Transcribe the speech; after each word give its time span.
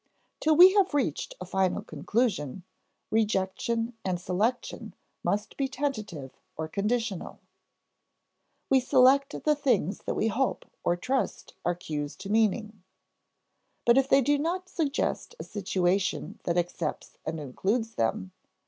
Till 0.39 0.55
we 0.55 0.73
have 0.73 0.95
reached 0.95 1.35
a 1.39 1.45
final 1.45 1.83
conclusion, 1.83 2.63
rejection 3.11 3.93
and 4.03 4.19
selection 4.19 4.95
must 5.23 5.55
be 5.57 5.67
tentative 5.67 6.31
or 6.57 6.67
conditional. 6.67 7.37
We 8.67 8.79
select 8.79 9.43
the 9.43 9.53
things 9.55 9.99
that 10.07 10.15
we 10.15 10.27
hope 10.29 10.65
or 10.83 10.95
trust 10.95 11.53
are 11.63 11.75
cues 11.75 12.15
to 12.15 12.31
meaning. 12.31 12.81
But 13.85 13.95
if 13.99 14.09
they 14.09 14.21
do 14.21 14.39
not 14.39 14.69
suggest 14.69 15.35
a 15.39 15.43
situation 15.43 16.39
that 16.45 16.57
accepts 16.57 17.19
and 17.23 17.39
includes 17.39 17.93
them 17.93 18.31
(see 18.33 18.39
p. 18.39 18.47